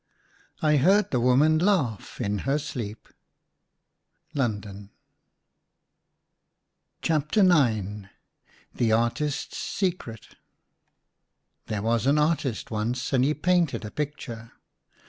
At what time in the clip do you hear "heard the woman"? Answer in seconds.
0.77-1.59